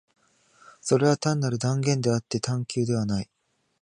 [0.81, 3.29] それは単なる断言であって探求ではない。